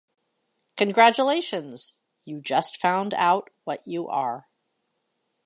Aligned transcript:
Congratulations, 0.77 1.99
you 2.25 2.41
just 2.41 2.77
found 2.81 3.13
out 3.13 3.51
what 3.65 3.83
you 3.85 4.07
are. 4.07 4.47